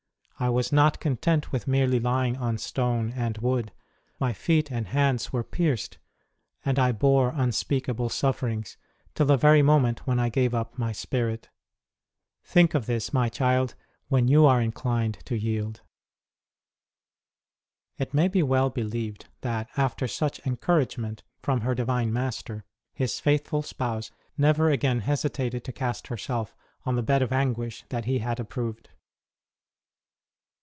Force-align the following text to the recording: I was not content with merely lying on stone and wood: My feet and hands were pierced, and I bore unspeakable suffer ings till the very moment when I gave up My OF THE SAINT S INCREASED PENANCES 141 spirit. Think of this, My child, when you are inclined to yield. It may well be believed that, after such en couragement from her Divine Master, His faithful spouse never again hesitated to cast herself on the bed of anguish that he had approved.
I 0.43 0.49
was 0.49 0.71
not 0.71 0.99
content 0.99 1.51
with 1.51 1.67
merely 1.67 1.99
lying 1.99 2.35
on 2.35 2.57
stone 2.57 3.11
and 3.15 3.37
wood: 3.37 3.71
My 4.19 4.33
feet 4.33 4.71
and 4.71 4.87
hands 4.87 5.31
were 5.31 5.43
pierced, 5.43 5.99
and 6.65 6.79
I 6.79 6.91
bore 6.91 7.29
unspeakable 7.35 8.09
suffer 8.09 8.47
ings 8.47 8.75
till 9.13 9.27
the 9.27 9.37
very 9.37 9.61
moment 9.61 10.07
when 10.07 10.17
I 10.17 10.29
gave 10.29 10.55
up 10.55 10.79
My 10.79 10.87
OF 10.87 10.93
THE 10.93 10.97
SAINT 10.97 11.13
S 12.43 12.55
INCREASED 12.55 12.71
PENANCES 12.71 13.13
141 13.13 13.13
spirit. 13.13 13.13
Think 13.13 13.13
of 13.13 13.13
this, 13.13 13.13
My 13.13 13.29
child, 13.29 13.75
when 14.07 14.27
you 14.27 14.47
are 14.47 14.59
inclined 14.59 15.19
to 15.25 15.35
yield. 15.37 15.81
It 17.99 18.15
may 18.15 18.29
well 18.41 18.71
be 18.71 18.81
believed 18.81 19.27
that, 19.41 19.69
after 19.77 20.07
such 20.07 20.41
en 20.47 20.57
couragement 20.57 21.19
from 21.43 21.61
her 21.61 21.75
Divine 21.75 22.11
Master, 22.11 22.65
His 22.95 23.19
faithful 23.19 23.61
spouse 23.61 24.09
never 24.39 24.71
again 24.71 25.01
hesitated 25.01 25.63
to 25.65 25.71
cast 25.71 26.07
herself 26.07 26.55
on 26.83 26.95
the 26.95 27.03
bed 27.03 27.21
of 27.21 27.31
anguish 27.31 27.83
that 27.89 28.05
he 28.05 28.17
had 28.17 28.39
approved. 28.39 28.89